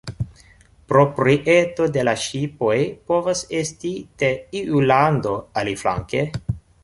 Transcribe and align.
Proprieto 0.91 1.85
de 1.97 2.05
la 2.09 2.15
ŝipoj 2.23 2.77
povas 3.11 3.45
esti 3.59 3.93
de 4.23 4.31
iu 4.63 4.83
lando, 4.95 5.35
aliflanke. 5.63 6.25